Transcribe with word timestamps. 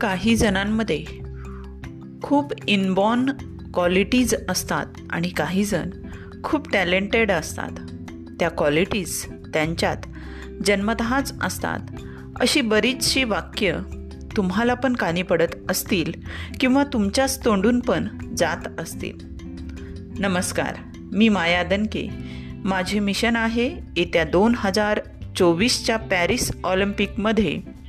काही 0.00 0.36
जणांमध्ये 0.36 1.04
खूप 2.22 2.52
इनबॉर्न 2.66 3.30
क्वालिटीज 3.74 4.34
असतात 4.48 4.86
आणि 5.10 5.28
काही 5.28 5.64
जण 5.64 5.90
खूप 6.44 6.72
टॅलेंटेड 6.72 7.30
असतात. 7.30 7.70
त्या 8.40 8.48
क्वालिटीज 8.50 9.24
त्यांच्यात 9.30 9.96
जन्मतःच 10.66 11.34
असतात. 11.42 11.78
अशी 12.40 12.60
बरीचशी 12.60 13.24
वाक्य 13.24 13.78
तुम्हाला 14.36 14.74
पण 14.74 14.92
कानी 14.92 15.22
पडत 15.22 15.70
असतील 15.70 16.12
किंवा 16.60 16.84
तुमच्याच 16.84 17.44
तोंडून 17.44 17.80
पण 17.80 18.08
जात 18.36 18.80
असतील. 18.80 19.18
नमस्कार 20.18 20.74
मी 21.12 21.28
माया 21.28 21.62
दनके. 21.62 22.08
माझे 22.64 23.00
मिशन 23.00 23.36
आहे 23.36 23.78
येत्या 23.96 24.24
दोन 24.24 24.54
हजार 24.56 25.00
चोवीसच्या 25.36 25.96
पॅरिस 25.96 26.52
ऑलिम्पिकमध्ये 26.64 27.79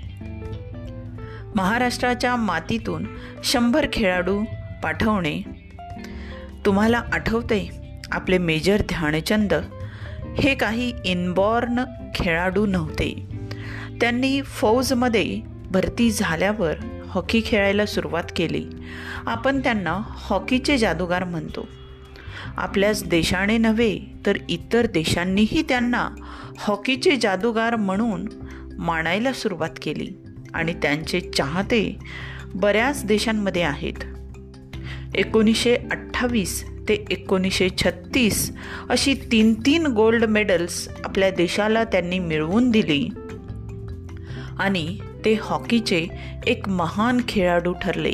महाराष्ट्राच्या 1.55 2.35
मातीतून 2.35 3.07
शंभर 3.43 3.87
खेळाडू 3.93 4.43
पाठवणे. 4.83 5.41
तुम्हाला 6.65 7.01
आठवते 7.13 7.69
आपले 8.11 8.37
मेजर 8.37 8.81
ध्यानचंद 8.89 9.53
हे 10.37 10.55
काही 10.55 10.93
इनबॉर्न 11.05 11.83
खेळाडू 12.15 12.65
नव्हते. 12.65 13.27
त्यांनी 14.01 14.41
फौजमध्ये 14.41 15.41
भरती 15.71 16.11
झाल्यावर 16.11 16.73
हॉकी 17.09 17.41
खेळायला 17.45 17.85
सुरुवात 17.85 18.23
केली. 18.35 18.65
आपण 19.27 19.59
त्यांना 19.59 20.01
हॉकीचे 20.07 20.77
जादूगार 20.77 21.23
म्हणतो. 21.23 21.67
आपल्याच 22.57 23.03
देशाने 23.03 23.57
नव्हे 23.57 23.99
तर 24.25 24.37
इतर 24.49 24.85
देशांनीही 24.85 25.61
त्यांना 25.61 26.09
हॉकीचे 26.59 27.15
जादूगार 27.15 27.75
म्हणून 27.75 28.27
मानायला 28.79 29.33
सुरुवात 29.33 29.79
केली. 29.81 30.20
आणि 30.53 30.73
त्यांचे 30.73 31.19
चाहते 31.19 31.99
बऱ्याच 32.55 33.05
देशांमध्ये 33.05 33.61
आहेत. 33.61 34.03
एकोणीसशे 35.15 35.75
अठ्ठावीस 35.75 36.63
ते 36.89 37.05
एकोणीसशे 37.09 37.69
छत्तीस 37.77 38.51
अशी 38.89 39.13
तीन 39.13 39.53
तीन 39.53 39.87
गोल्ड 39.87 40.23
मेडल्स 40.23 40.89
आपल्या 41.05 41.31
देशाला 41.31 41.83
त्यांनी 41.83 42.19
मिळवून 42.19 42.71
दिली. 42.71 43.09
आणि 44.59 44.97
ते 45.25 45.37
हॉकीचे 45.41 46.07
एक 46.47 46.69
महान 46.69 47.21
खेळाडू 47.27 47.73
ठरले. 47.81 48.13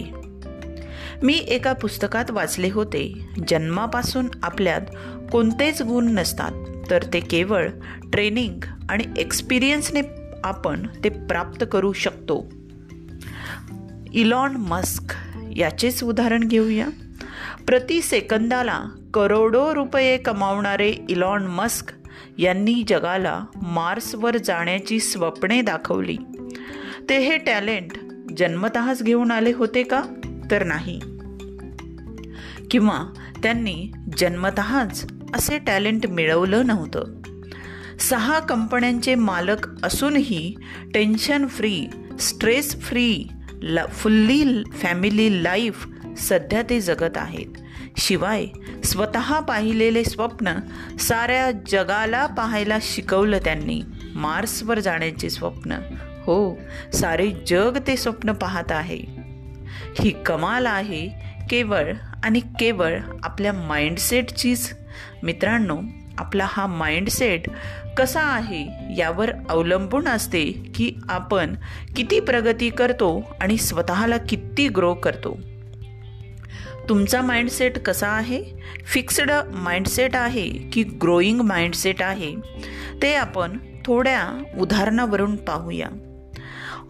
मी 1.23 1.33
एका 1.33 1.73
पुस्तकात 1.73 2.31
वाचले 2.31 2.69
होते 2.69 3.25
जन्मापासून 3.47 4.27
आपल्यात 4.43 4.81
कोणतेच 5.31 5.81
गुण 5.81 6.11
नसतात 6.11 6.51
तर 6.89 7.03
ते 7.13 7.19
केवळ 7.19 7.67
ट्रेनिंग 8.11 8.65
आणि 8.89 9.03
एक्सपिरियन्सने 9.17 10.01
आपण 10.47 10.87
ते 11.03 11.09
प्राप्त 11.09 11.65
करू 11.71 11.93
शकतो. 11.93 12.45
इलॉन 14.13 14.55
मस्क 14.55 15.13
याचेच 15.55 16.03
उदाहरण 16.03 16.43
घेऊया. 16.43 16.87
प्रति 17.67 18.01
सेकंदाला 18.01 18.85
करोडो 19.13 19.75
रुपये 19.75 20.17
कमावणारे 20.17 20.93
इलॉन 21.09 21.47
मस्क 21.47 21.91
यांनी 22.37 22.83
जगाला 22.87 23.45
मार्सवर 23.55 24.37
जाण्याची 24.37 24.99
स्वप्ने 24.99 25.61
दाखवली. 25.61 26.17
ते 27.09 27.17
हे 27.17 27.37
टॅलेंट 27.37 27.91
जन्मतःच 28.37 29.03
घेऊन 29.03 29.31
आले 29.31 29.51
होते 29.51 29.83
का? 29.83 30.01
तर 30.51 30.63
नाही. 30.63 30.99
किंवा 32.71 33.13
त्यांनी 33.43 33.91
जन्मतःच 34.17 35.11
असे 35.33 35.59
टॅलेंट 35.59 36.07
मिळवलं 36.07 36.67
नव्हतं. 36.67 37.16
सहा 37.99 38.39
कंपन्यांचे 38.39 39.15
मालक 39.15 39.85
असूनही 39.85 40.55
टेन्शन 40.93 41.47
फ्री 41.47 41.85
स्ट्रेस 42.19 42.81
फ्री 42.81 43.27
ला 43.61 43.85
फुल्ली 43.85 44.63
फॅमिली 44.63 45.43
लाईफ 45.43 45.87
सध्या 46.17 46.61
ते 46.61 46.81
जगत 46.81 47.17
आहेत. 47.17 47.57
शिवाय 47.97 48.45
स्वतः 48.83 49.39
पाहिलेले 49.39 50.03
स्वप्न 50.03 50.53
साऱ्या 50.99 51.51
जगाला 51.51 52.25
पाहायला 52.25 52.77
शिकवलं 52.81 53.37
त्यांनी. 53.37 53.81
मार्सवर 54.15 54.79
जाण्याचे 54.79 55.29
स्वप्न. 55.29 55.71
हो 56.25 56.57
सारे 56.93 57.31
जग 57.47 57.77
ते 57.87 57.97
स्वप्न 57.97 58.31
पाहत 58.31 58.71
आहे. 58.71 59.01
ही 59.99 60.09
कमाल 60.09 60.65
आहे 60.65 61.09
केवळ 61.49 61.93
आणि 62.23 62.39
केवळ 62.39 62.99
आपल्या 63.23 63.53
माइंडसेटचीच 63.53 64.77
मित्रांनो 65.23 65.79
आपला 66.17 66.47
हा 66.49 66.67
माइंडसेट 66.67 67.49
कसा 67.97 68.21
आहे 68.21 68.67
यावर 68.97 69.31
अवलंबून 69.49 70.07
असते 70.07 70.45
की 70.75 70.93
आपण 71.09 71.55
किती 71.95 72.19
प्रगती 72.19 72.69
करतो 72.69 73.35
आणि 73.41 73.57
स्वतःला 73.57 74.17
किती 74.17 74.67
ग्रो 74.67 74.93
करतो. 74.93 75.39
तुमचा 76.89 77.21
माइंडसेट 77.21 77.79
कसा 77.79 78.07
आहे? 78.07 78.43
फिक्स्ड 78.85 79.31
माइंडसेट 79.51 80.15
आहे 80.15 80.49
की 80.49 80.83
ग्रोईंग 80.83 81.41
माइंडसेट 81.41 82.01
आहे? 82.01 82.35
ते 83.01 83.15
आपण 83.15 83.57
थोड्या 83.85 84.43
उदाहरणावरून 84.59 85.35
पाहूया. 85.35 85.87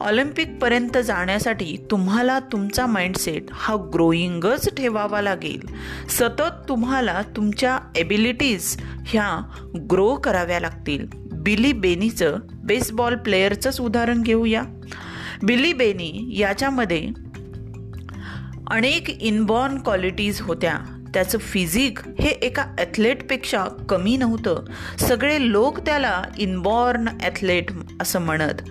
ऑलिम्पिकपर्यंत 0.02 0.98
जाण्यासाठी 0.98 1.78
तुम्हाला 1.92 2.40
तुमचा 2.40 2.86
माइंडसेट 2.86 3.44
हा 3.52 3.76
ग्रोईंगच 3.94 4.76
ठेवावा 4.76 5.22
लागेल. 5.22 5.62
सतत 6.10 6.70
तुम्हाला 6.70 7.22
तुमच्या 7.36 7.80
एबिलिटीज 7.96 8.78
ह्या 9.06 9.42
ग्रो 9.92 10.16
कराव्या 10.16 10.60
लागतील. 10.60 11.08
बिली 11.16 11.74
बेनीचं 11.74 12.38
बेसबॉल 12.54 13.16
प्लेयरचंच 13.16 13.82
उदाहरण 13.82 14.22
घेऊया. 14.22 14.64
बिली 15.44 15.74
बेनी 15.74 16.36
याच्यामध्ये 16.40 17.10
अनेक 18.72 19.24
इनबॉर्न 19.24 19.78
क्वालिटीज 19.78 20.42
होत्या. 20.42 20.76
त्याचं 21.14 21.38
फिजिक 21.38 22.00
हे 22.08 22.30
एका 22.30 22.66
ॲथलेटपेक्षा 22.80 23.66
कमी 23.90 24.18
नव्हतं. 24.18 24.64
सगळे 25.00 25.52
लोक 25.52 25.80
त्याला 25.80 26.24
इनबॉर्न 26.38 27.06
ॲथलेट 27.22 27.66
असं 28.02 28.22
म्हणत. 28.22 28.62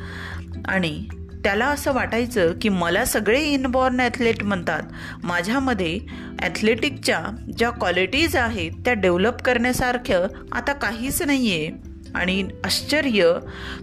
आणि 0.69 1.07
त्याला 1.47 1.67
असं 1.67 1.93
वाटायचं 1.93 2.53
की 2.63 2.69
मला 2.69 3.05
सगळे 3.05 3.41
इनबॉर्न 3.41 4.01
ॲथलेट 4.01 4.43
म्हणतात. 4.43 4.83
माझ्यामध्ये 5.25 5.99
ॲथलेटिकच्या 6.43 7.21
ज्या 7.59 7.71
क्वालिटीज 7.71 8.37
आहेत 8.37 8.71
त्या 8.85 8.95
डेव्हलप 8.95 9.43
करण्यासारखं 9.43 10.27
आता 10.53 10.73
काहीच 10.73 11.23
नाही 11.23 11.53
आहे 11.53 11.71
आणि 12.15 12.49
आश्चर्य 12.65 13.33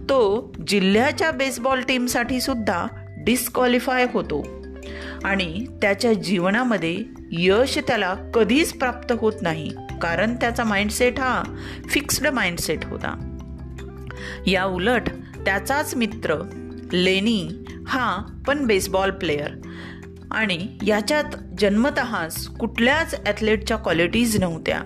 तो 0.00 0.52
जिल्ह्याच्या 0.66 1.30
बेसबॉल 1.30 1.80
टीमसाठी 1.80 2.40
सुद्धा 2.40 2.86
डिस्क्वालिफाय 3.24 4.06
होतो. 4.12 4.42
आणि 5.24 5.66
त्याच्या 5.82 6.12
जीवनामध्ये 6.12 6.96
यश 7.32 7.78
त्याला 7.78 8.14
कधीच 8.34 8.72
प्राप्त 8.72 9.12
होत 9.12 9.42
नाही 9.42 9.70
कारण 10.02 10.34
त्याचा 10.34 10.64
माइंडसेट 10.64 11.20
हा 11.20 11.42
फिक्स्ड 11.90 12.26
माइंडसेट 12.26 12.84
होता. 12.84 13.14
या 14.46 14.64
उलट 14.64 15.08
त्याचाच 15.44 15.94
मित्र 15.94 16.36
लेनी 16.94 17.48
हा 17.86 18.22
पण 18.46 18.66
बेसबॉल 18.66 19.10
प्लेयर 19.10 19.50
आणि 20.30 20.66
याच्यात 20.86 21.36
जन्मतःच 21.58 22.48
कुठल्याच 22.48 23.14
ॲथलेटच्या 23.26 23.76
क्वालिटीज 23.76 24.40
नव्हत्या. 24.40 24.80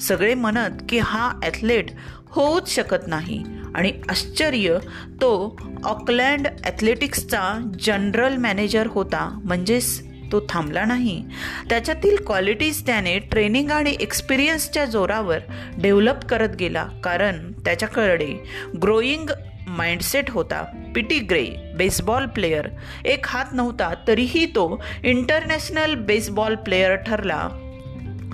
सगळे 0.00 0.34
म्हणत 0.34 0.82
की 0.88 0.98
हा 0.98 1.32
ॲथलेट 1.42 1.90
होऊच 2.28 2.74
शकत 2.74 3.06
नाही. 3.06 3.42
आणि 3.74 3.92
आश्चर्य 4.08 4.78
तो 5.14 5.60
ऑकलँड 5.84 6.48
ॲथलेटिक्सचा 6.64 7.70
जनरल 7.80 8.36
मॅनेजर 8.36 8.86
होता. 8.86 9.40
म्हणजेच 9.44 10.02
तो 10.32 10.46
थांबला 10.48 10.84
नाही. 10.84 11.24
त्याच्यातील 11.70 12.16
क्वालिटीज 12.26 12.86
त्याने 12.86 13.18
ट्रेनिंग 13.18 13.70
आणि 13.70 13.96
एक्सपिरियन्सच्या 14.00 14.84
जोरावर 14.84 15.38
डेव्हलप 15.78 16.24
करत 16.24 16.56
गेला. 16.56 16.84
कारण 17.04 17.52
त्याच्याकडे 17.52 18.44
ग्रोईंग 18.82 19.30
माइंडसेट 19.66 20.30
होता. 20.30 20.79
Pete 20.94 21.18
Gray 21.18 21.46
baseball 21.76 22.26
player. 22.26 22.68
एक 23.04 23.26
हात 23.28 23.44
नव्हता 23.52 23.94
तरीही 24.08 24.46
तो 24.46 24.82
इंटरनॅशनल 25.04 25.94
बेसबॉल 25.94 26.54
प्लेयर 26.54 26.94
ठरला. 26.94 27.48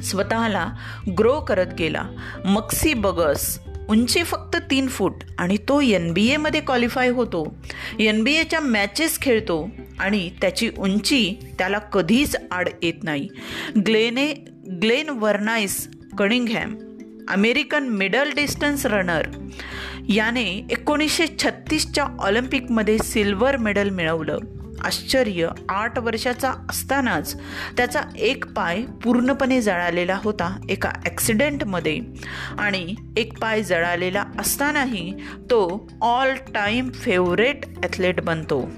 स्वतःला 0.02 0.68
ग्रो 1.18 1.40
करत 1.40 1.66
गेला. 1.78 2.04
मक्सी 2.44 2.94
बगस 2.94 3.58
उंची 3.88 4.22
फक्त 4.22 4.56
तीन 4.70 4.88
फूट 4.88 5.14
आणि 5.38 5.56
तो 5.68 5.80
एन 5.80 6.12
बी 6.12 6.26
एमध्ये 6.26 6.60
क्वालिफाय 6.60 7.08
होतो. 7.08 7.56
एन 8.00 8.24
बी 8.24 8.34
एच्या 8.34 8.60
मॅचेस 8.60 9.20
खेळतो 9.20 9.70
आणि 9.98 10.30
त्याची 10.40 10.70
उंची 10.78 11.34
त्याला 11.58 11.78
कधीच 11.78 12.36
आड 12.50 12.68
येत 12.82 13.04
नाही. 13.04 13.28
ग्लेने 13.86 14.32
Glenn 14.82 15.08
Vernice 15.08 15.88
Cunningham 16.18 16.76
American 17.28 17.88
middle 17.88 18.30
distance 18.30 18.86
runner 18.86 19.22
याने 20.08 20.66
एकोणीसशे 20.70 21.26
छत्तीसच्या 21.26 22.04
ऑलिम्पिकमध्ये 22.18 22.98
सिल्वर 22.98 23.56
मेडल 23.56 23.90
मिळवलं. 23.90 24.38
आश्चर्य 24.84 25.48
आठ 25.68 25.98
वर्षाचा 25.98 26.52
असतानाच 26.70 27.36
त्याचा 27.76 28.00
एक 28.16 28.46
पाय 28.46 28.82
पूर्णपणे 29.04 29.60
जळालेला 29.60 30.18
होता 30.24 30.58
एका 30.68 30.90
ॲक्सिडेंटमध्ये. 31.04 32.00
आणि 32.58 32.94
एक 33.16 33.38
पाय 33.38 33.62
जळालेला 33.62 34.24
असतानाही 34.38 35.14
तो 35.36 35.88
ऑल 36.02 36.34
टाईम 36.34 36.90
फेवरेट 36.90 37.66
ॲथलेट 37.84 38.20
बनतो. 38.20 38.70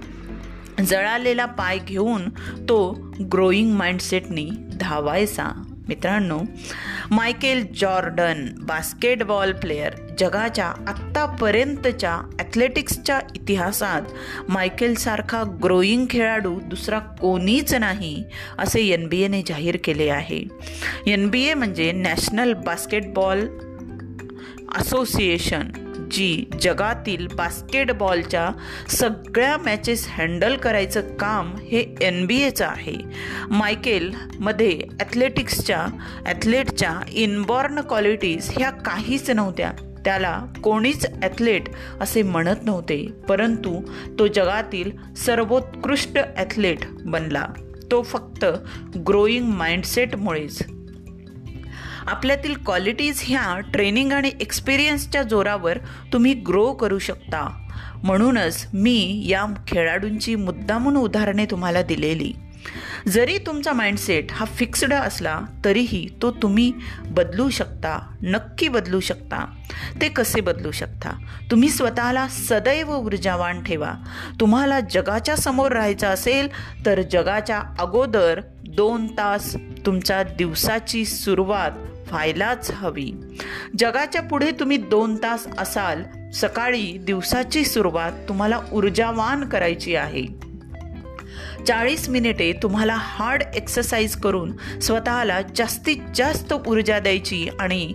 जळालेला 0.87 1.47
पाय 1.47 1.79
घेऊन 1.79 2.29
तो 2.69 2.93
ग्रोईंग 3.33 3.73
माइंडसेटनी 3.73 4.51
धावायचा. 4.81 5.68
मित्रांनो 5.89 6.39
मायकेल 7.11 7.65
जॉर्डन 7.77 8.45
बास्केटबॉल 8.59 9.53
प्लेयर 9.53 9.95
जगाच्या 10.19 10.67
आत्तापर्यंतच्या 10.67 12.13
ॲथलेटिक्सच्या 12.39 13.21
इतिहासात 13.35 14.03
मायकेलसारखा 14.49 15.43
ग्रोईंग 15.65 16.05
खेळाडू 16.11 16.59
दुसरा 16.61 16.99
कोणीच 16.99 17.75
नाही 17.75 18.25
असे 18.59 18.87
एन 18.87 19.09
बी 19.09 19.23
एने 19.23 19.43
जाहीर 19.47 19.77
केले 19.85 20.09
आहे. 20.09 20.43
एन 21.07 21.29
बी 21.29 21.43
ए 21.43 21.55
म्हणजे 21.55 21.93
नॅशनल 21.93 22.53
बास्केटबॉल 22.53 23.47
असोसिएशन. 24.77 25.69
जी 26.11 26.45
जगातील 26.63 27.27
बास्केटबॉलच्या 27.37 28.51
सगळ्या 28.89 29.57
मॅचेस 29.57 30.07
हँडल 30.11 30.57
करायचं 30.57 31.17
काम 31.17 31.55
हे 31.63 31.85
एन 32.01 32.25
बी 32.27 32.41
एचं 32.43 32.67
आहे. 32.67 32.97
मायकेलमध्ये 33.51 34.81
ॲथलेटिक्सच्या 35.01 35.85
ॲथलेटच्या 36.27 36.95
इनबॉर्न 37.13 37.81
क्वालिटीज 37.81 38.51
ह्या 38.59 38.71
काहीच 38.71 39.31
नव्हत्या. 39.31 39.73
त्याला 40.05 40.39
कोणीच 40.63 41.07
ॲथलेट 41.23 41.69
असे 42.01 42.23
म्हणत 42.23 42.65
नव्हते 42.65 43.05
परंतु 43.29 43.81
तो 44.19 44.27
जगातील 44.27 44.91
सर्वोत्कृष्ट 45.17 46.19
ॲथलेट 46.37 46.85
बनला. 47.05 47.47
तो 47.91 48.03
फक्त 48.03 48.45
ग्रोईंग 49.07 49.47
माइंडसेटमुळेच 49.49 50.63
आपल्यातील 52.09 52.55
क्वालिटीज 52.65 53.21
ह्या 53.25 53.61
ट्रेनिंग 53.61 54.13
आणि 54.13 54.31
एक्सपिरियन्सच्या 54.41 55.23
जोरावर 55.23 55.79
तुम्ही 56.13 56.35
ग्रो 56.35 56.73
करू 56.73 56.99
शकता. 56.99 57.69
म्हणूनच 58.03 58.67
मी 58.75 59.25
या 59.27 59.47
खेळाडूंची 59.67 60.35
मुद्दामून 60.35 60.97
उदाहरणे 60.97 61.47
तुम्हाला 61.47 61.83
दिलेली. 61.83 62.33
जरी 63.09 63.39
तुमचा 63.39 63.73
माइंडसेट 63.73 64.33
हा 64.33 64.47
फिक्स्ड 64.47 64.95
असला 64.95 65.41
तरीही 65.65 66.09
तो 66.23 66.31
तुम्ही 66.31 66.73
बदलू 67.05 67.51
शकता 67.51 68.15
नक्की 68.23 68.69
बदलू 68.69 69.01
शकता. 69.01 69.47
ते 70.01 70.09
कसे 70.09 70.41
बदलू 70.41 70.71
शकता? 70.71 71.11
तुम्ही 71.51 71.69
स्वतःला 71.69 72.29
सदैव 72.29 72.97
ऊर्जावान 72.97 73.63
ठेवा. 73.63 73.93
तुम्हाला 74.41 74.81
जगाच्या 74.81 75.37
समोर 75.37 75.73
राहायचं 75.73 76.07
असेल 76.07 76.49
तर 76.87 77.03
जगाच्या 77.03 77.63
अगोदर 77.79 78.41
दोन 78.69 79.07
तास 79.07 79.57
तुमच्या 79.87 80.23
दिवसाची 80.23 81.05
सुरुवात 81.05 81.71
व्हायलाच 82.11 82.71
हवी. 82.71 83.13
जगाच्या 83.79 84.23
पुढे 84.23 84.51
तुम्ही 84.51 84.77
दोन 84.77 85.17
तास 85.17 85.47
असाल 85.59 86.03
सकाळी 86.31 86.99
दिवसाची 86.99 87.65
सुरुवात 87.65 88.13
तुम्हाला 88.29 88.61
ऊर्जावान 88.73 89.49
करायची 89.49 89.97
आहे. 89.97 90.49
चाळीस 91.67 92.09
मिनिटे 92.09 92.53
तुम्हाला 92.63 92.95
हार्ड 92.99 93.43
एक्सरसाइज 93.55 94.17
करून 94.17 94.53
स्वतःला 94.83 95.41
जास्तीत 95.57 95.97
जास्त 96.15 96.55
ऊर्जा 96.67 96.99
द्यायची 96.99 97.49
आणि 97.61 97.95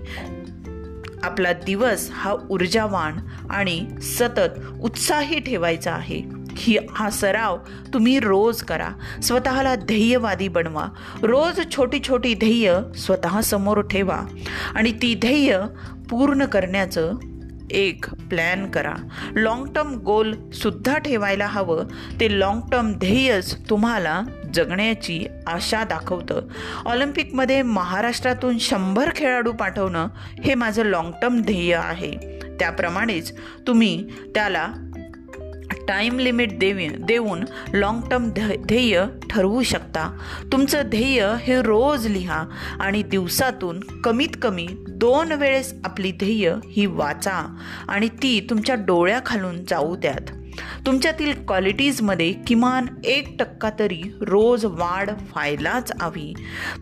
आपला 1.24 1.54
दिवस 1.54 2.10
हा 2.12 2.36
ऊर्जावान 2.50 3.18
आणि 3.50 3.88
सतत 4.02 4.60
उत्साही 4.82 5.40
ठेवायचा 5.40 5.92
आहे. 5.92 6.43
ही 6.58 6.78
हा 6.92 7.10
सराव 7.10 7.58
तुम्ही 7.94 8.20
रोज 8.20 8.62
करा. 8.62 8.90
स्वतःला 9.24 9.76
ध्येयवादी 9.76 10.48
बनवा. 10.48 10.88
रोज 11.22 11.60
छोटी 11.76 12.00
छोटी 12.08 12.34
ध्येय 12.34 12.78
स्वतःसमोर 12.98 13.82
ठेवा. 13.82 14.22
आणि 14.76 14.92
ती 14.92 15.16
ध्येय 15.16 15.60
पूर्ण 16.10 16.46
करण्याचं 16.46 17.14
एक 17.72 18.06
प्लॅन 18.10 18.72
करा. 18.72 18.94
लाँग 19.36 19.74
टर्म 19.74 19.94
गोल 19.94 20.52
सुद्धा 20.52 20.98
ठेवायला 20.98 21.46
हवं. 21.46 21.84
ते 22.20 22.40
लाँग 22.40 22.62
टर्म 22.72 22.94
ध्येयच 22.94 23.70
तुम्हाला 23.70 24.22
जगण्याची 24.54 25.28
आशा 25.48 25.84
दाखवतं. 25.84 26.42
ऑलिम्पिकमध्ये 26.86 27.62
महाराष्ट्रातून 27.62 28.58
शंभर 28.58 29.10
खेळाडू 29.16 29.52
पाठवणं 29.52 30.08
हे 30.46 30.56
माझं 30.56 30.84
लाँग 30.84 31.12
टर्म 31.22 31.42
ध्येय 31.42 31.76
आहे. 31.76 32.40
त्याप्रमाणेच 32.60 33.34
तुम्ही 33.68 34.10
त्याला 34.36 34.68
टाईम 35.88 36.20
लिमिट 36.20 36.60
देवी 36.60 36.88
देऊन 36.88 37.44
लाँग 37.74 38.02
टर्म 38.12 38.30
ध्येय 38.30 39.04
ठरवू 39.30 39.64
शकता. 39.64 40.18
तुमचं 40.52 40.82
ध्येय 40.86 41.28
हे 41.42 41.62
रोज 41.62 42.08
लिहा 42.08 42.46
आणि 42.80 43.04
दिवसातून 43.04 43.80
कमीत 43.80 44.38
कमी 44.42 44.68
दोन 44.88 45.32
वेळेस 45.32 45.74
आपली 45.86 46.12
ध्येय 46.12 46.56
ही 46.72 46.86
वाचा 46.86 47.58
आणि 47.88 48.08
ती 48.08 48.48
तुमच्या 48.50 48.76
डोळ्याखालून 48.76 49.66
जाऊ 49.66 49.96
द्यात. 49.96 50.32
तुमच्यातील 50.86 51.34
क्वालिटीजमध्ये 51.48 52.34
किमान 52.48 52.86
एक 53.06 53.36
टक्का 53.40 53.70
तरी 53.80 54.02
रोज 54.22 54.66
वाढ 54.66 55.10
व्हायलाच 55.10 55.92
हवी. 56.02 56.34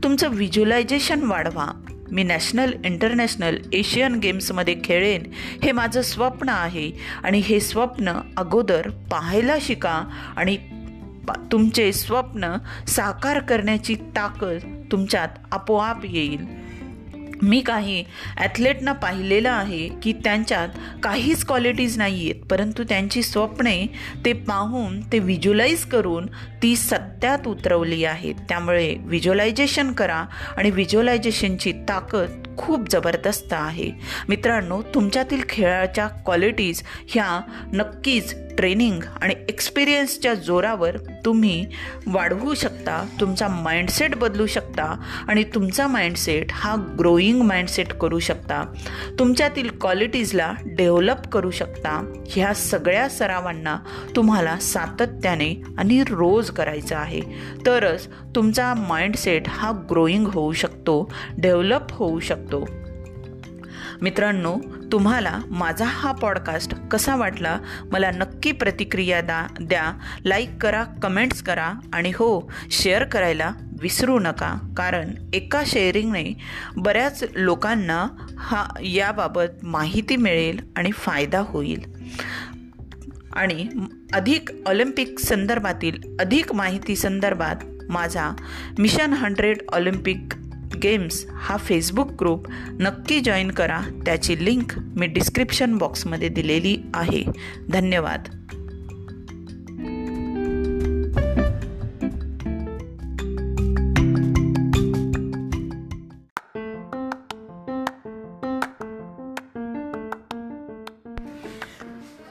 तुमचं 0.04 0.30
व्हिज्युलायझेशन 0.30 1.24
वाढवा. 1.24 1.68
मी 2.12 2.24
नॅशनल 2.24 2.74
इंटरनॅशनल 2.86 3.58
एशियन 3.74 4.16
गेम्समध्ये 4.16 4.76
खेळेन 4.84 5.24
हे 5.64 5.72
माझं 5.72 6.02
स्वप्न 6.02 6.50
आहे. 6.50 6.92
आणि 7.24 7.40
हे 7.40 7.60
स्वप्न 7.60 8.14
अगोदर 8.38 8.90
पाहायला 9.12 9.56
शिका 9.62 10.04
आणि 10.36 10.58
तुमचे 11.52 11.94
स्वप्न 11.94 12.58
साकार 12.88 13.40
करण्याची 13.40 13.96
ताकद 13.96 14.84
तुमच्यात 14.92 15.28
आपोआप 15.52 16.06
येईल. 16.06 16.62
मी 17.42 17.60
काही 17.62 18.04
ॲथलेटना 18.38 18.94
पाहिलेलं 18.94 19.50
आहे 19.50 19.88
की 20.04 20.14
त्यांच्यात 20.14 20.70
काहीच 21.04 21.46
क्वालिटीज 21.46 21.98
नाही 21.98 22.30
आहेत 22.30 22.44
परंतु 22.46 22.84
त्यांची 22.84 23.24
स्वप्ने 23.24 23.86
ते 24.26 24.34
पाहून 24.34 25.00
ते 25.12 25.20
व्हिज्युलाइज 25.20 25.86
करून 25.86 26.28
ती 26.64 26.76
सत्यात 26.76 27.48
उतरवली 27.48 28.04
आहेत. 28.06 28.36
त्यामुळे 28.50 28.94
व्हिज्युलायझेशन 29.06 29.92
करा 29.92 30.24
आणि 30.58 30.70
व्हिज्युलायझेशनची 30.72 31.72
ताकद 31.90 32.48
खूप 32.58 32.90
जबरदस्त 32.90 33.54
आहे. 33.54 33.90
मित्रांनो 34.30 34.82
तुमच्यातील 34.94 35.42
खेळाच्या 35.50 36.08
क्वालिटीज 36.26 36.84
ह्या 37.08 37.40
नक्कीच 37.74 38.36
ट्रेनिंग 38.62 39.02
आणि 39.22 39.34
एक्सपिरियन्सच्या 39.50 40.34
जोरावर 40.34 40.98
तुम्ही 41.26 41.66
वाढवू 42.08 42.54
शकता 42.54 43.06
तुमचा 43.20 43.48
माइंडसेट 43.48 44.16
बदलू 44.16 44.46
शकता 44.46 44.84
आणि 45.28 45.44
तुमचा 45.44 45.88
माइंडसेट 45.88 46.48
हा 46.52 46.76
ग्रोईंग 47.00 47.42
माइंडसेट 47.42 47.94
करू 47.94 48.20
शकता. 48.20 48.74
तुमच्यातील 49.20 49.70
क्वालिटीजला 49.82 50.54
डेव्हलप 50.66 51.28
करू 51.28 51.52
शकता. 51.52 52.14
ह्या 52.28 52.54
सगळ्या 52.54 53.10
सरावांना 53.10 53.78
तुम्हाला 54.16 54.58
सातत्याने 54.58 55.64
आणि 55.78 56.04
रोज 56.10 56.50
करायचं 56.50 56.96
आहे. 56.96 57.22
तरच 57.66 58.08
तुमचा 58.36 58.74
माइंडसेट 58.74 59.44
हा 59.48 59.72
ग्रोईंग 59.90 60.28
होऊ 60.28 60.54
शकतो 60.54 61.14
डेव्हलप 61.38 61.92
होऊ 61.92 62.20
शकतो. 62.20 62.66
मित्रांनो 64.02 64.58
तुम्हाला 64.92 65.40
माझा 65.50 65.86
हा 65.86 66.12
पॉडकास्ट 66.12 66.76
कसा 66.92 67.16
वाटला 67.16 67.60
मला 67.92 68.12
नक्की 68.12 68.52
प्रतिक्रिया 68.52 69.22
दा 69.22 69.48
द्या. 69.62 69.94
लाईक 70.26 70.50
करा 70.62 70.84
कमेंट्स 70.84 71.42
करा 71.42 71.74
आणि 71.94 72.10
हो 72.10 72.52
शेअर 72.72 73.04
करायला 73.04 73.52
विसरू 73.82 74.20
नका. 74.20 74.74
कारण 74.78 75.12
एका 75.34 75.64
शेअरिंगने 75.66 76.34
बऱ्याच 76.78 77.24
लोकांना 77.36 78.08
हा 78.38 78.66
याबाबत 78.82 79.64
माहिती 79.64 80.16
मिळेल 80.16 80.60
आणि 80.76 80.92
फायदा 80.92 81.40
होईल. 81.40 81.82
आणि 83.34 83.68
अधिक 84.14 84.50
ऑलिम्पिक 84.66 85.20
संदर्भातील 85.20 86.18
अधिक 86.20 86.54
माहिती 86.54 86.96
संदर्भात 86.96 87.56
माझा 87.90 88.32
मिशन 88.80 89.14
हंड्रेड 89.14 89.58
ऑलिम्पिक 89.74 90.34
गेम्स 90.76 91.26
हा 91.34 91.58
फेसबुक 91.58 92.12
ग्रुप 92.12 92.48
नक्की 92.70 93.20
जॉईन 93.20 93.52
करा. 93.52 93.82
त्याची 94.06 94.46
लिंक 94.46 94.74
मी 94.78 95.08
डिस्क्रिप्शन 95.08 95.78
बॉक्समध्ये 95.78 96.30
दिलेली 96.30 96.78
आहे. 96.94 97.24
धन्यवाद. 97.70 98.28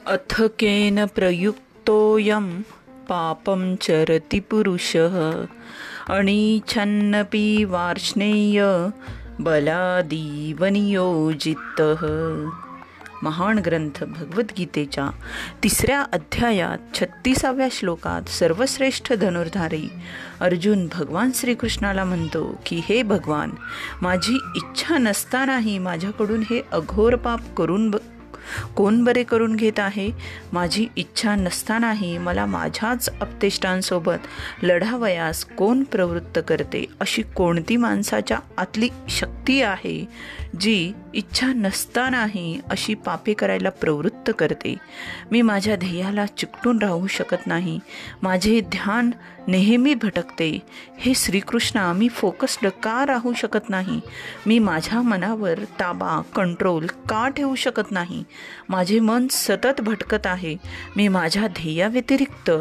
अथकेन 0.05 1.05
प्रयुक्तोऽयं 1.05 2.61
पापं 3.09 3.75
चरति 3.75 4.39
पुरुषः। 4.39 5.31
अणीछन्नपि 6.11 7.63
वार्ष्णेय 7.63 8.63
बलादीवनियोजित। 9.39 10.21
महान 13.23 13.59
ग्रंथ 13.59 14.03
भगवद्गीतेच्या 14.03 15.09
तिसऱ्या 15.63 16.01
अध्यायात 16.13 16.77
छत्तीसाव्या 16.93 17.67
श्लोकात 17.71 18.29
सर्वश्रेष्ठ 18.29 19.13
धनुर्धारी 19.13 19.87
अर्जुन 20.39 20.87
भगवान 20.93 21.31
श्रीकृष्णाला 21.35 22.03
म्हणतो 22.03 22.43
की 22.65 22.81
हे 22.89 23.01
भगवान 23.03 23.49
माझी 24.01 24.35
इच्छा 24.55 24.97
नसतानाही 24.97 25.77
माझ्याकडून 25.79 26.43
हे 26.49 26.61
अघोर 26.71 27.15
पाप 27.15 27.41
करून 27.57 27.89
कोण 28.75 29.03
बरे 29.03 29.23
करून 29.23 29.55
घेत 29.55 29.79
आहे? 29.79 30.09
माझी 30.53 30.87
इच्छा 30.95 31.35
नसतानाही 31.35 32.17
मला 32.17 32.45
माझ्याच 32.45 33.09
अपतेष्टांसोबत 33.21 34.63
लढावयास 34.63 35.45
कोण 35.45 35.83
प्रवृत्त 35.83 36.39
करते? 36.47 36.85
अशी 36.99 37.21
कोणती 37.21 37.77
माणसाच्या 37.77 38.39
आतली 38.57 38.89
शक्ती 39.09 39.61
आहे 39.61 40.05
जी 40.59 40.91
इच्छा 41.13 41.47
नसतानाही 41.47 42.59
अशी 42.69 42.93
पापे 42.93 43.33
करायला 43.33 43.69
प्रवृत्त 43.69 44.31
करते? 44.39 44.75
मी 45.31 45.41
माझ्या 45.41 45.75
ध्येयाला 45.75 46.25
चिकटून 46.25 46.79
राहू 46.79 47.07
शकत 47.07 47.47
नाही. 47.47 47.79
माझे 48.21 48.61
ध्यान 48.61 49.11
नेहमी 49.47 49.93
भटकते. 49.93 50.59
हे 50.97 51.13
श्रीकृष्णा 51.15 51.93
मी 51.93 52.09
फोकस्ड 52.09 52.67
का 52.67 53.05
राहू 53.05 53.33
शकत 53.33 53.69
नाही? 53.69 53.99
मी 54.45 54.59
माझ्या 54.59 55.01
मनावर 55.01 55.59
ताबा 55.79 56.21
कंट्रोल 56.35 56.85
का 56.85 57.27
ठेवू 57.27 57.55
शकत 57.55 57.91
नाही? 57.91 58.23
माझे 58.69 58.99
मन 58.99 59.27
सतत 59.31 59.81
भटकत 59.81 60.27
आहे. 60.27 60.57
मी 60.95 61.07
माझ्या 61.07 61.47
ध्येयाव्यतिरिक्त 61.47 62.51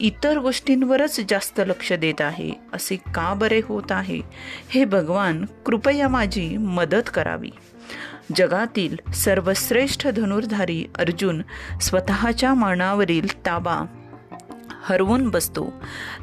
इतर 0.00 0.38
गोष्टींवरच 0.38 1.20
जास्त 1.28 1.60
लक्ष 1.66 1.92
देत 1.92 2.20
आहे. 2.20 2.52
असे 2.72 2.96
का 2.96 3.34
बरे 3.34 3.60
होत 3.64 3.92
आहे? 3.92 4.20
हे 4.68 4.84
भगवान 4.84 5.44
कृपया 5.66 6.08
माझी 6.08 6.56
मदत 6.56 7.10
करावी. 7.14 7.50
जगातील 8.36 9.12
सर्वश्रेष्ठ 9.12 10.08
धनुर्धारी 10.08 10.86
अर्जुन 10.98 11.42
स्वतःच्या 11.82 12.54
मानावरील 12.54 13.46
ताबा 13.46 13.82
हरवून 14.82 15.28
बसतो. 15.28 15.72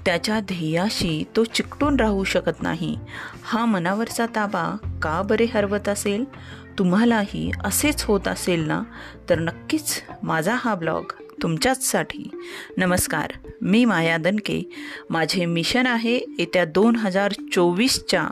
त्याच्या 0.05 0.39
ध्येयाशी 0.39 1.23
तो 1.35 1.43
चिकटून 1.43 1.99
राहू 1.99 2.23
शकत 2.23 2.61
नाही. 2.61 2.99
हा 3.43 3.65
मनावरचा 3.65 4.25
ताबा 4.25 4.77
का 5.01 5.21
बरे 5.21 5.45
हरवत 5.53 5.89
असेल? 5.89 6.25
तुम्हालाही 6.79 7.51
असेच 7.63 8.03
होत 8.03 8.27
असेल 8.27 8.67
ना 8.67 8.83
तर 9.29 9.39
नक्कीच 9.39 10.01
माझा 10.23 10.55
हा 10.57 10.75
ब्लॉग 10.75 11.03
तुमच्याचसाठी. 11.43 12.29
नमस्कार 12.77 13.31
मी 13.61 13.85
माया 13.85 14.17
दनके. 14.17 14.69
माझे 15.09 15.45
मिशन 15.45 15.87
आहे 15.87 16.15
येत्या 16.39 16.65
दोन 16.65 16.95
हजार 16.95 17.31
चोवीसच्या 17.31 18.27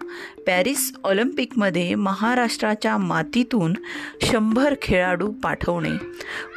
पॅरिस 0.48 0.92
ऑलिम्पिकमध्ये 1.04 1.96
महाराष्ट्राच्या 1.96 2.98
मातीतून 2.98 3.74
शंभर 4.22 4.74
खेळाडू 4.82 5.32
पाठवणे. 5.32 5.96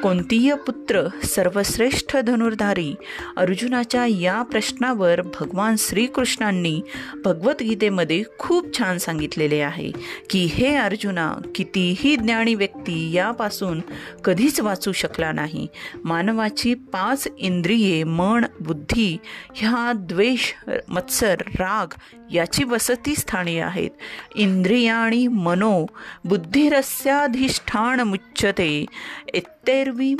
कोणतीय 0.02 0.54
पुत्र 0.54 1.02
सर्वश्रेष्ठ 1.24 2.16
धनुर्धारी 2.16 2.94
अर्जुनाच्या 3.36 4.06
या 4.06 4.42
प्रश्नावर 4.42 5.20
भगवान 5.20 5.74
श्रीकृष्णांनी 5.78 6.80
भगवद्गीतेमध्ये 7.24 8.22
खूप 8.38 8.78
छान 8.78 8.98
सांगितलेले 8.98 9.60
आहे 9.60 9.90
की 10.30 10.44
हे 10.44 10.74
अर्जुना 10.74 11.32
कितीही 11.54 12.16
ज्ञानी 12.16 12.54
व्यक्ती 12.54 13.12
यापासून 13.12 13.80
कधीच 14.24 14.60
वाचू 14.60 14.92
शकला 14.92 15.32
नाही. 15.32 15.66
मानवाची 16.04 16.74
पाच 16.74 17.28
इंद्रिये 17.38 18.02
मन 18.04 18.44
बुद्धी 18.60 19.16
ह्या 19.54 19.92
द्वेष 19.96 20.52
मत्सर 20.88 21.36
राग 21.48 21.94
याची 22.32 22.64
वसती 22.64 23.14
स्थानी 23.16 23.58
आहे. 23.58 23.77
आहेत. 23.78 23.90
इंद्रियाणी 24.34 25.26
मनो 25.26 25.86
बुद्धिरस्याधिष्ठान 26.24 28.00
मुच्यते 28.00 28.86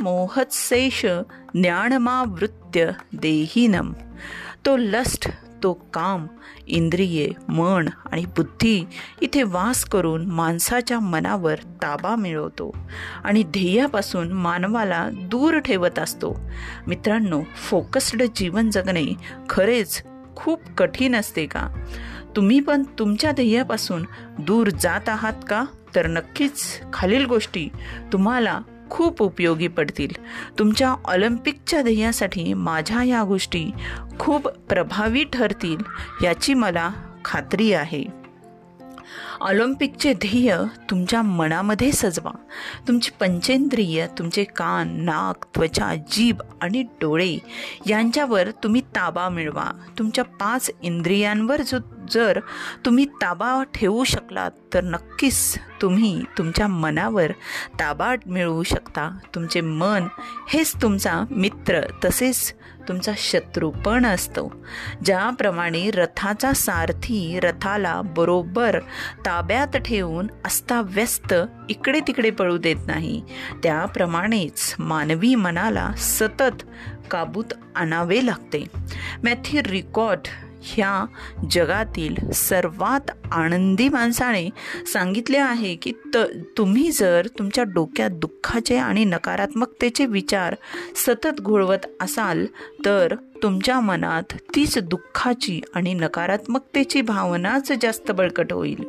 मोहत्सेष 0.01 1.07
ज्ञानमावृत्य 1.55 2.91
देहीनम. 3.13 3.93
तो 4.67 4.77
लस्ट 4.77 5.29
तो 5.63 5.73
काम 5.73 6.27
इंद्रिये 6.67 7.31
मन 7.49 7.89
आणि 8.13 8.25
बुद्धी 8.25 8.85
इथे 9.21 9.43
वास 9.43 9.85
करून 9.85 10.27
माणसाच्या 10.27 11.01
मनावर 11.01 11.55
ताबा 11.55 12.17
मिळवतो 12.17 12.77
आणि 13.25 13.43
ध्येयापासून 13.43 14.33
मानवाला 14.33 15.09
दूर 15.13 15.59
ठेवत 15.59 15.99
असतो. 15.99 16.41
मित्रांनो 16.87 17.43
फोकस्ड 17.57 18.23
जीवन 18.37 18.71
जगणे 18.71 19.07
खरेच 19.51 20.03
खूप 20.37 20.63
कठीण 20.79 21.15
असते 21.15 21.47
का? 21.47 21.69
तुम्ही 22.39 22.61
पण 22.61 22.83
तुमच्या 22.99 23.33
ध्येयापासून 23.33 24.07
दूर 24.39 24.69
जात 24.69 25.09
आहात 25.09 25.33
का? 25.49 25.65
तर 25.95 26.07
नक्कीच 26.07 26.81
खालील 26.93 27.27
गोष्टी 27.27 27.69
तुम्हाला 28.13 28.61
खूप 28.91 29.23
उपयोगी 29.23 29.69
पडतील. 29.69 30.09
तुमच्या 30.59 30.95
ऑलिम्पिकच्या 31.05 31.83
ध्येयासाठी 31.83 32.55
माझ्या 32.55 33.03
या 33.03 33.25
गोष्टी 33.25 33.71
खूप 34.19 34.49
प्रभावी 34.49 35.25
ठरतील 35.25 35.77
याची 36.25 36.55
मला 36.55 36.91
खात्री 37.25 37.73
आहे. 37.73 38.05
ऑलिम्पिकचे 39.41 40.13
ध्येय 40.13 40.57
तुमच्या 40.91 41.23
मनामध्ये 41.23 41.93
सजवा. 41.93 42.31
तुमची 42.89 43.11
पंचेंद्रिय 43.21 44.07
तुमचे 44.07 44.45
कान 44.45 44.89
नाक 45.05 45.45
त्वचा 45.55 45.95
जीभ 46.13 46.37
आणि 46.61 46.83
डोळे 46.83 47.39
यांच्यावर 47.87 48.51
तुम्ही 48.51 48.81
ताबा 48.81 49.29
मिळवा. 49.29 49.71
तुमच्या 49.99 50.25
पाच 50.25 50.71
इंद्रियांवर 50.83 51.63
जो 51.63 51.79
जर 52.11 52.41
तुम्ही 52.85 53.05
ताबा 53.05 53.63
ठेवू 53.75 54.05
शकलात 54.05 54.51
तर 54.75 54.85
नक्कीच 54.85 55.59
तुम्ही 55.83 56.25
तुमच्या 56.39 56.67
मनावर 56.69 57.33
ताबा 57.81 58.15
मिळवू 58.27 58.63
शकता. 58.63 59.19
तुमचे 59.35 59.61
मन 59.61 60.07
हेच 60.49 60.73
तुमचा 60.83 61.21
मित्र 61.31 61.81
तसेच 62.05 62.55
तुमचा 62.89 63.13
शत्रू 63.17 63.71
पण 63.71 64.07
असतो. 64.07 64.65
ज्याप्रमाणे 65.05 65.91
रथाचा 65.91 66.53
सारथी 66.53 67.41
रथाला 67.41 68.01
बरोबर 68.03 68.81
ताब्यात 69.27 69.77
ठेवून 69.77 70.27
अस्ताव्यस्त 70.45 71.35
इकडे 71.69 72.01
तिकडे 72.01 72.31
पळू 72.31 72.59
देत 72.59 72.77
नाही. 72.87 73.23
त्याप्रमाणेच 73.63 74.75
मानवी 74.79 75.35
मनाला 75.35 75.93
सतत 75.97 76.63
काबूत 77.11 77.55
आणावे 77.77 78.27
लागते. 78.27 78.65
मॅथ्यू 79.25 79.61
रिकॉर्ड 79.67 80.21
ह्या 80.63 81.05
जगातील 81.51 82.31
सर्वात 82.31 83.11
आनंदी 83.33 83.89
माणसाने 83.89 84.49
सांगितले 84.93 85.39
आहे 85.39 85.75
की 85.75 85.93
त 86.15 86.17
तुम्ही 86.59 86.91
जर 86.91 87.27
तुमच्या 87.39 87.65
डोक्यात 87.65 88.11
दुःखाचे 88.11 88.77
आणि 88.77 89.05
नकारात्मकतेचे 89.05 90.07
विचार 90.07 90.55
सतत 90.97 91.41
घोळवत 91.41 91.87
असाल 92.01 92.47
तर 92.85 93.15
तुमच्या 93.43 93.81
मनात 93.81 94.23
तीच 94.55 94.79
दुःखाची 94.79 95.61
आणि 95.75 95.95
नकारात्मकतेची 95.95 97.01
भावनाच 97.01 97.73
जास्त 97.83 98.11
बळकट 98.11 98.53
होईल. 98.53 98.85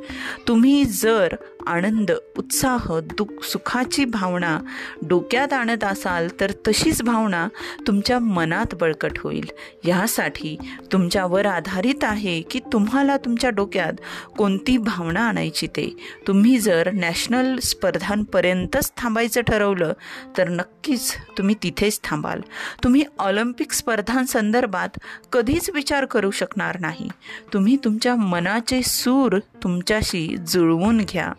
तुम्ही 0.48 0.86
जर 0.86 1.36
आनंद 1.70 2.12
उत्साह 2.38 3.00
दुःख 3.00 3.44
सुखाची 3.44 4.06
भावना 4.06 4.60
डोक्यात 5.08 5.54
आणत 5.54 5.84
असाल 5.84 6.28
तर 6.40 6.52
तशीच 6.68 7.02
भावना 7.02 7.48
तुमच्या 7.88 8.20
मनात 8.20 8.76
बळकट 8.76 9.20
होईल. 9.20 9.46
यासाठी 9.86 10.58
तुमच्यावर 10.92 11.46
आधारित 11.46 12.04
आहे 12.04 12.42
की 12.42 12.60
तुम्हाला 12.74 13.18
तुमच्या 13.18 13.50
डोक्यात 13.50 13.94
कोणती 14.38 14.78
भावना 14.78 15.28
आणायची 15.28 15.68
ते. 15.68 15.96
तुम्ही 16.28 16.58
जर 16.60 16.92
नॅशनल 16.92 17.60
स्पर्धांपर्यंतच 17.60 18.92
थांबायचं 18.98 19.42
ठरवलं 19.42 19.94
तर 20.38 20.50
नक्कीच 20.50 21.14
तुम्ही 21.38 21.56
तिथेच 21.64 22.00
थांबाल. 22.04 22.42
तुम्ही 22.84 23.04
ऑलिम्पिक 23.20 23.72
स्पर्धांसंदर्भात 23.72 25.00
कधीच 25.32 25.70
विचार 25.70 26.06
करू 26.06 26.32
शकणार 26.32 26.80
नाही. 26.80 27.10
तुम्ही 27.54 27.78
तुमच्या 27.84 28.16
मनाचे 28.16 28.82
सूर 28.84 29.40
तुमच्याशी 29.64 30.36
जुळवून 30.48 30.98
घ्या. 30.98 31.34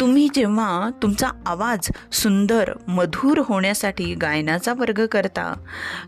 तुम्ही 0.00 0.28
जेव्हा 0.34 0.90
तुमचा 1.02 1.28
आवाज 1.46 1.90
सुंदर 2.12 2.72
मधुर 2.88 3.40
होण्यासाठी 3.44 4.14
गायनाचा 4.14 4.72
वर्ग 4.72 5.04
करता 5.06 5.52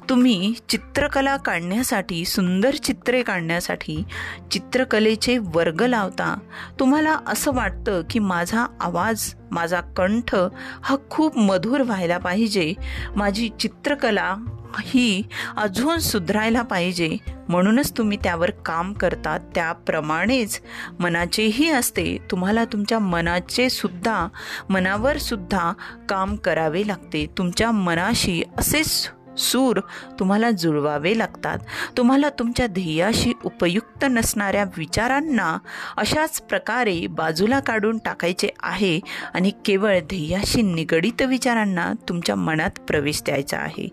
तुम्ही 0.08 0.52
चित्रकला 0.68 1.36
काढण्यासाठी 1.36 2.24
सुंदर 2.24 2.74
चित्रे 2.74 3.22
काढण्यासाठी 3.22 4.02
चित्रकलेचे 4.50 5.38
वर्ग 5.54 5.82
लावता 5.82 6.34
तुम्हाला 6.80 7.16
असं 7.26 7.54
वाटतं 7.54 8.02
की 8.10 8.18
माझा 8.18 8.66
आवाज 8.80 9.32
माझा 9.50 9.80
कंठ 9.80 10.34
हा 10.82 10.96
खूप 11.10 11.38
मधुर 11.38 11.80
व्हायला 11.80 12.18
पाहिजे. 12.18 12.74
माझी 13.16 13.48
चित्रकला 13.60 14.36
ही 14.80 15.22
अजून 15.56 15.98
सुधारायला 15.98 16.62
पाहिजे. 16.62 17.16
म्हणूनच 17.48 17.98
तुम्ही 17.98 18.18
त्यावर 18.22 18.50
काम 18.50 18.92
करता. 18.92 19.38
त्याप्रमाणेच 19.54 20.60
मनाचेही 21.00 21.70
असते. 21.70 22.18
तुम्हाला 22.30 22.64
तुमच्या 22.64 22.98
मनाचे 22.98 23.70
सुद्धा 23.70 24.28
मनावर 24.68 25.16
सुद्धा 25.16 25.72
काम 26.08 26.36
करावे 26.36 26.86
लागते. 26.86 27.26
तुमच्या 27.38 27.70
मनाशी 27.70 28.42
असेच 28.58 29.10
सूर 29.40 29.80
तुम्हाला 30.18 30.50
जुळवावे 30.50 31.18
लागतात. 31.18 31.58
तुम्हाला 31.96 32.28
तुमच्या 32.30 32.66
ध्येयाशी 32.66 33.32
उपयुक्त 33.44 34.04
नसणाऱ्या 34.10 34.64
विचारांना 34.76 35.56
अशाच 35.96 36.40
प्रकारे 36.40 37.06
बाजूला 37.06 37.60
काढून 37.60 37.98
टाकायचे 37.98 38.48
आहे 38.62 39.00
आणि 39.34 39.50
केवळ 39.64 39.98
ध्येयाशी 39.98 40.62
निगडित 40.62 41.22
विचारांना 41.22 41.92
तुमच्या 42.08 42.34
मनात 42.34 42.80
प्रवेश 42.88 43.22
द्यायचा 43.22 43.58
आहे. 43.58 43.88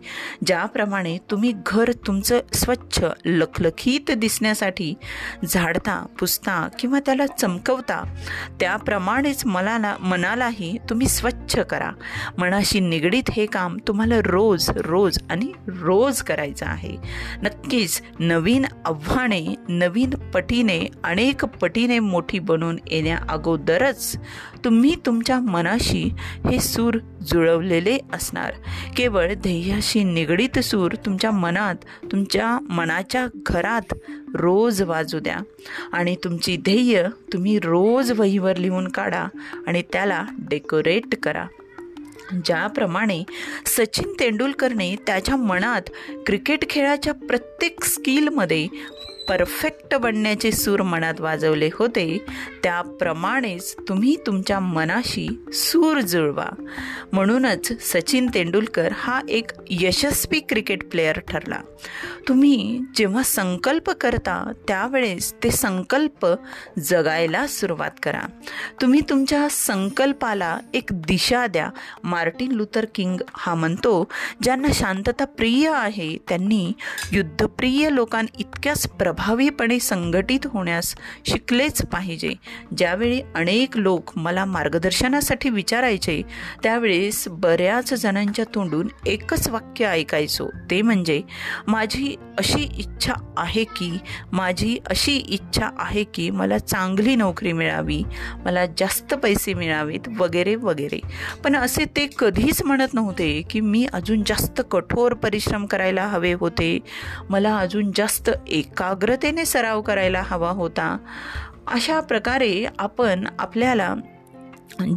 ज्याप्रमाणे 0.46 1.18
तुम्ही 1.32 1.54
घर 1.66 1.92
तुमचं 2.08 2.39
स्वच्छ 2.54 3.04
लखलखीत 3.25 4.12
दिसण्यासाठी 4.12 4.94
झाडता 5.48 6.06
पुसता 6.20 6.68
किंवा 6.80 7.00
त्याला 7.00 7.25
चमकवता 7.27 8.04
त्याप्रमाणेच 8.60 9.46
मनाला 9.46 9.96
मनालाही 10.00 10.77
तुम्ही 10.89 11.08
स्वच्छ 11.08 11.60
करा. 11.60 11.92
मनाशी 12.38 12.80
निगडीत 12.80 13.30
हे 13.32 13.46
काम 13.46 13.77
तुम्हाला 13.88 14.20
रोज 14.25 14.70
रोज 14.75 15.18
आणि 15.38 15.51
रोज 15.67 16.22
करायचा 16.22 16.65
आहे. 16.65 16.98
नक्कीच 17.44 18.01
नवीन 18.20 18.65
आव्हाने 18.86 19.56
नवीन 19.70 20.10
पटीने 20.10 20.88
अनेक 21.03 21.46
पटीने 21.46 22.00
मोठी 22.00 22.39
बनून 22.39 22.77
येण्या 22.91 23.17
अगोदरच 23.29 24.17
तुम्ही 24.65 24.96
तुमच्या 25.06 25.39
मनाशी 25.39 26.10
हे 26.20 26.60
सूर 26.60 26.98
जुळवलेले 27.22 27.98
असणार. 28.13 28.53
केवळ 28.98 29.34
ध्येयाशी 29.34 30.03
निगडीत 30.03 30.60
सूर 30.60 30.91
तुमच्या 31.06 31.32
मनात 31.32 31.75
तुमच्या 32.12 32.60
मनाच्या 32.70 33.27
घरात 33.46 33.94
रोज 34.36 34.82
वाजू 34.82 35.20
द्या. 35.20 35.38
आणि 35.94 36.15
तुमची 36.24 36.58
ध्येय 36.58 37.08
तुम्ही 37.34 37.60
रोज 37.60 38.12
वहीवर 38.12 38.56
लिहून 38.56 38.88
काढा 38.88 39.27
आणि 39.67 39.82
त्याला 39.94 40.25
डेकोरेट 40.39 41.15
करा. 41.24 41.46
ज्याप्रमाणे 42.34 43.24
सचिन 43.65 44.13
तेंडुलकरने 44.19 44.96
त्याच्या 45.07 45.36
मनात 45.36 45.89
क्रिकेट 46.25 46.69
खेळाच्या 46.69 47.13
प्रत्येक 47.13 47.84
स्किलमध्ये 47.84 48.67
परफेक्ट 49.29 49.96
बनण्याचे 49.96 50.51
सूर 50.51 50.81
मनात 50.81 51.22
वाजवले 51.22 51.69
होते 51.74 52.25
त्याप्रमाणेच 52.63 53.75
तुम्ही 53.88 54.15
तुमच्या 54.25 54.60
मनाशी 54.60 55.27
सूर 55.53 56.00
जुळवा. 56.00 56.63
म्हणूनच 57.12 57.81
सचिन 57.81 58.29
तेंडुलकर 58.34 58.89
हा 58.96 59.22
एक 59.29 59.51
यशस्वी 59.69 60.39
क्रिकेट 60.39 60.89
प्लेयर 60.89 61.19
ठरला. 61.19 61.60
तुम्ही 62.27 62.81
जेव्हा 62.96 63.24
संकल्प 63.24 63.89
करता 63.89 64.51
त्यावेळेस 64.67 65.34
ते 65.34 65.51
संकल्प 65.51 66.27
जगायला 66.79 67.48
सुरुवात 67.48 67.91
करा. 68.03 68.22
तुम्ही 68.81 69.01
तुमच्या 69.10 69.48
संकल्पाला 69.50 70.60
एक 70.74 70.84
दिशा 70.91 71.48
द्या. 71.48 71.69
मार्टिन 72.03 72.51
लुथर 72.51 72.86
किंग 72.96 73.22
हा 73.34 73.55
म्हणतो 73.55 74.07
ज्यांना 74.43 74.67
शांतता 74.74 75.25
प्रिय 75.25 75.72
आहे 75.74 76.17
त्यांनी 76.29 76.72
युद्धप्रिय 77.12 77.89
लोकांइतक्याच 77.91 78.48
इतक्याच 78.48 78.88
प्रभावीपणे 79.17 79.79
संघटित 79.79 80.45
होण्यास 80.45 80.95
शिकलेच 81.25 81.81
पाहिजे. 81.86 82.33
ज्यावेळी 82.77 83.21
अनेक 83.36 83.77
लोक 83.77 84.12
मला 84.15 84.43
मार्गदर्शनासाठी 84.45 85.50
विचारायचे 85.50 86.21
त्यावेळेस 86.63 87.27
बऱ्याच 87.27 87.93
जणांच्या 87.93 88.45
तोंडून 88.55 88.88
एकच 89.05 89.47
वाक्य 89.50 89.86
ऐकायचो. 89.86 90.47
ते 90.71 90.81
म्हणजे 90.81 91.21
माझी 91.67 92.15
अशी 92.38 92.62
इच्छा 92.77 93.13
आहे 93.38 93.63
की 93.63 93.97
माझी 94.31 94.77
अशी 94.88 95.15
इच्छा 95.17 95.69
आहे 95.79 96.03
की 96.03 96.29
मला 96.29 96.57
चांगली 96.57 97.15
नोकरी 97.15 97.53
मिळावी 97.53 98.01
मला 98.45 98.65
जास्त 98.77 99.13
पैसे 99.13 99.53
मिळावेत 99.53 100.09
वगैरे 100.17 100.55
वगैरे. 100.55 101.00
पण 101.43 101.55
असे 101.55 101.86
ते 101.86 102.07
कधीच 102.19 102.63
म्हणत 102.63 102.93
नव्हते 102.93 103.41
की 103.50 103.59
मी 103.59 103.86
अजून 103.93 104.24
जास्त 104.27 104.62
कठोर 104.71 105.13
परिश्रम 105.13 105.65
करायला 105.65 106.05
हवे 106.07 106.33
होते. 106.33 106.79
मला 107.29 107.57
अजून 107.57 107.91
जास्त 107.95 108.29
एकाग्र 108.47 109.07
एकाग्रतेने 109.08 109.46
सराव 109.46 109.82
करायला 109.82 110.22
हवा 110.26 110.50
होता. 110.50 110.98
अशा 111.68 112.00
प्रकारे 112.00 112.66
आपण 112.80 113.28
आपल्याला 113.40 113.94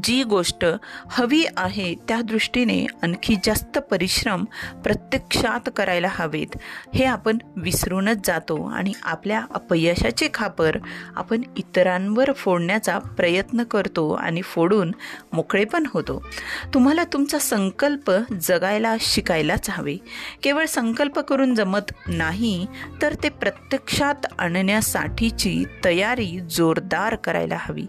जी 0.05 0.23
गोष्ट 0.23 0.67
हवी 1.11 1.45
आहे 1.57 1.95
त्या 1.95 2.21
दृष्टीने 2.21 2.87
आणखी 3.03 3.37
जास्त 3.45 3.79
परिश्रम 3.79 4.45
प्रत्यक्षात 4.85 5.69
करायला 5.77 6.09
हवेत 6.11 6.59
हे 6.95 7.05
आपण 7.05 7.39
विसरूनच 7.57 8.27
जातो 8.27 8.65
आणि 8.65 8.93
आपल्या 9.03 9.47
अपयशाचे 9.55 10.29
खापर 10.35 10.77
आपण 11.17 11.41
इतरांवर 11.57 12.33
फोडण्याचा 12.33 12.99
प्रयत्न 12.99 13.63
करतो 13.63 14.11
आणि 14.11 14.43
फोडून 14.43 14.93
मोकळे 15.33 15.65
पण 15.65 15.87
होतो. 15.95 16.27
तुम्हाला 16.75 17.05
तुमचा 17.05 17.39
संकल्प 17.39 18.13
जगायला 18.41 18.97
शिकायलाच 19.01 19.71
हवे. 19.71 19.97
केवळ 20.43 20.67
संकल्प 20.67 21.19
करून 21.19 21.55
जमत 21.55 21.93
नाही 22.09 22.67
तर 23.03 23.15
ते 23.23 23.29
प्रत्यक्षात 23.29 24.27
आणण्यासाठीची 24.39 25.65
तयारी 25.85 26.41
जोरदार 26.51 27.15
करायला 27.15 27.57
हवी. 27.61 27.87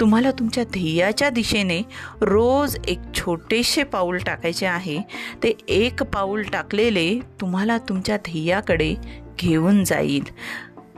तुम्हाला 0.00 0.30
तुमच्या 0.30 0.64
ध्येयाच्या 0.64 1.23
दिशेने 1.30 1.82
रोज 2.20 2.76
एक 2.88 2.98
छोटेसे 3.14 3.82
पाऊल 3.82 4.18
टाकायचे 4.18 4.66
आहे. 4.66 4.98
ते 5.42 5.52
एक 5.68 6.02
पाऊल 6.02 6.42
टाकलेले 6.42 7.20
तुम्हाला 7.40 7.78
तुमच्या 7.78 8.16
ध्येयाकडे 8.16 8.94
घेऊन 9.38 9.84
जाईल. 9.84 10.22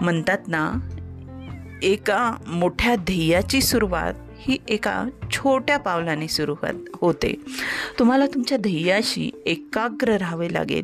म्हणतात 0.00 0.38
ना 0.48 0.72
एका 1.82 2.32
मोठ्या 2.46 2.96
ध्येयाची 2.96 3.60
सुरुवात 3.60 4.14
ही 4.38 4.58
एका 4.68 5.04
छोट्या 5.30 5.76
पावलाने 5.76 6.28
सुरुवात 6.28 6.72
होते. 6.94 7.34
तुम्हाला 7.98 8.26
तुमच्या 8.26 8.58
ध्येयाशी 8.58 9.30
एकाग्र 9.46 10.16
राहावे 10.16 10.52
लागेल. 10.52 10.82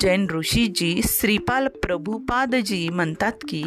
जैन 0.00 0.26
ऋषीजी 0.30 1.00
श्रीपाल 1.04 1.68
प्रभुपादजी 1.68 2.88
म्हणतात 2.88 3.32
की 3.48 3.62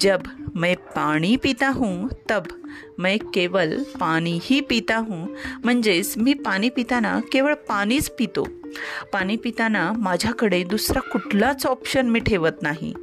जब 0.00 0.18
मैं 0.54 0.76
पाणी 0.76 1.36
पिता 1.36 1.68
हूँ 1.68 2.08
तब 2.30 2.63
मैं 2.98 3.16
केवल 3.34 3.82
पाणी 4.00 4.38
ही 4.42 4.60
पिता 4.60 4.96
हूँ 4.96 5.26
म्हणजेच 5.64 6.14
मी 6.16 6.34
पाणी 6.34 6.68
पिताना 6.68 7.18
केवळ 7.32 7.54
पाणीच 7.68 8.10
पितो. 8.10 8.46
पाणी 9.12 9.36
पिताना 9.36 9.92
माझ्याकडे 9.92 10.62
दुसरा 10.64 11.00
कुठलाच 11.00 11.66
ऑप्शन 11.66 12.08
मी 12.10 12.20
ठेवत 12.20 12.62
नाही. 12.62 12.94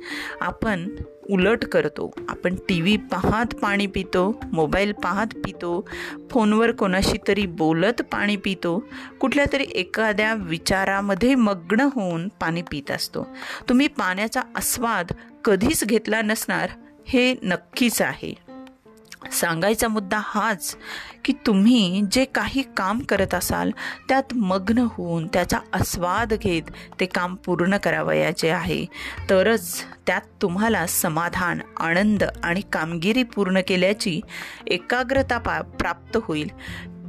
आपण 0.42 0.88
उलट 1.30 1.64
करतो. 1.66 2.12
आपण 2.30 2.56
टी 2.70 2.82
व्ही 2.82 2.98
पाहत 2.98 3.54
पाणी 3.56 3.88
पितो 3.88 4.40
मोबाईल 4.54 4.92
पाहत 4.92 5.28
पितो 5.36 5.88
फोनवर 6.32 6.72
कोणाशी 6.72 7.18
तरी 7.28 7.46
बोलत 7.46 8.02
पाणी 8.02 8.36
पितो 8.36 8.78
कुठल्या 9.20 9.46
तरी 9.54 9.66
एखाद्या 9.76 10.34
विचारामध्ये 10.34 11.36
मग्न 11.36 11.80
होऊन 11.80 12.28
पाणी 12.28 12.62
पित 12.62 12.92
असतो. 12.92 13.28
तुम्ही 13.70 13.88
पाण्याचा 13.88 14.42
आस्वाद 14.56 15.12
कधीच 15.46 15.84
घेतला 15.84 16.22
नसणार 16.22 16.70
हे 17.08 17.36
नक्कीच 17.44 18.02
आहे. 18.02 18.51
सांगायचा 19.32 19.88
मुद्दा 19.88 20.20
हाच 20.24 20.78
की 21.26 21.34
तुम्ही 21.46 22.02
जे 22.12 22.26
काही 22.26 22.64
काम 22.78 23.00
करत 23.00 23.34
असाल 23.34 23.72
त्यात 24.10 24.34
मग्न 24.36 24.78
होऊन 24.78 25.28
त्याचा 25.28 25.58
आस्वाद 25.74 26.34
घेत 26.34 26.72
ते 27.00 27.06
काम 27.06 27.36
पूर्ण 27.36 27.78
करावयाचे 27.78 28.50
आहे. 28.50 28.86
तरच 29.30 29.84
त्यात 30.08 30.22
तुम्हाला 30.42 30.88
समाधान 30.88 31.60
आनंद 31.80 32.24
आणि 32.44 32.62
कामगिरी 32.74 33.24
पूर्ण 33.24 33.60
केल्याची 33.68 34.22
एकाग्रता 34.68 35.38
पा 35.38 35.62
प्राप्त 35.62 36.18
होईल. 36.24 36.50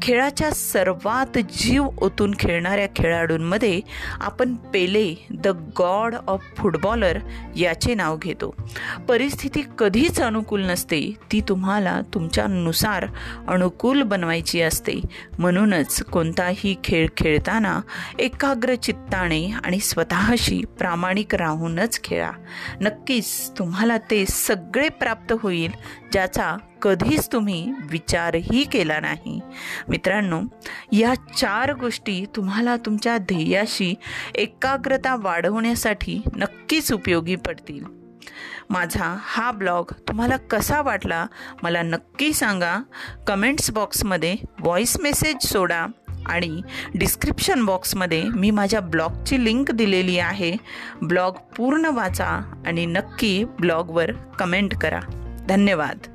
खेळाच्या 0.03 0.51
सर्वात 0.51 1.39
जीव 1.39 1.89
ओतून 1.99 2.35
खेळणाऱ्या 2.39 2.87
खेळाडूंमध्ये 2.97 3.81
आपण 4.21 4.55
Pele 4.55 5.15
the 5.31 5.47
god 5.79 6.15
of 6.27 6.45
footballer 6.59 7.19
याचे 7.57 7.95
नाव 7.95 8.17
घेतो. 8.17 8.55
परिस्थिती 9.09 9.63
कधीच 9.79 10.21
अनुकूल 10.21 10.65
नसते 10.65 11.15
ती 11.33 11.41
तुम्हाला 11.41 12.01
तुमच्यानुसार 12.15 13.07
अनुकूल 13.49 14.03
बनवायची 14.03 14.63
असते. 14.63 15.01
म्हणूनच 15.39 16.03
कोणताही 16.03 16.77
खेळ 16.85 17.07
खेळताना 17.17 17.81
एकाग्र 18.19 18.75
चित्ताने 18.75 19.51
आणि 19.65 19.79
स्वतःशी 19.79 20.63
प्रामाणिक 20.79 21.35
राहूनच 21.35 22.05
खेळा. 22.05 22.31
नक्कीच 22.81 23.51
तुम्हाला 23.59 23.99
ते 23.99 24.27
सगळे 24.27 24.89
प्राप्त 24.89 25.35
होईल 25.41 25.71
ज्याचा 26.13 26.57
कधीच 26.83 27.29
तुम्ही 27.33 27.73
विचारही 27.91 28.65
केला 28.65 29.01
नाही. 29.01 29.41
मित्रांनो 29.89 30.41
या 30.93 31.15
चार 31.15 31.73
गोष्टी 31.73 32.25
तुम्हाला 32.37 32.77
तुमच्या 32.77 33.19
ध्येयाशी 33.19 33.95
एकाग्रता 34.35 35.17
वाढवण्यासाठी 35.17 36.23
नक्कीच 36.37 36.93
उपयोगी 36.93 37.37
पडतील. 37.37 37.85
माझा 38.71 39.17
हा 39.21 39.51
ब्लॉग 39.51 39.85
तुम्हाला 40.09 40.37
कसा 40.37 40.83
वाटला 40.83 41.27
मला 41.63 41.83
नक्की 41.83 42.33
सांगा. 42.33 42.83
कमेंट्स 43.27 43.71
बॉक्समध्ये 43.71 44.37
व्हॉईस 44.61 45.01
मेसेज 45.01 45.47
सोडा 45.47 45.87
आणि 46.27 46.61
डिस्क्रिप्शन 46.95 47.65
बॉक्समध्ये 47.65 48.23
मी 48.23 48.51
माझ्या 48.51 48.81
ब्लॉगची 48.81 49.45
लिंक 49.45 49.71
दिलेली 49.71 50.19
आहे. 50.19 50.57
ब्लॉग 51.03 51.35
पूर्ण 51.57 51.85
वाचा 51.85 52.63
आणि 52.67 52.87
नक्की 52.87 53.45
ब्लॉगवर 53.45 54.13
कमेंट 54.13 54.75
करा. 54.75 55.01
धन्यवाद. 55.49 56.12